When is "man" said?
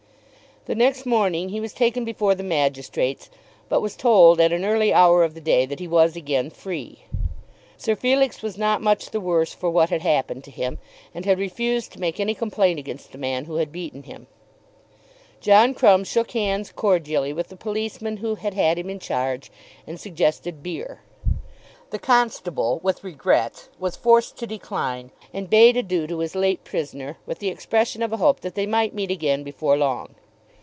13.17-13.45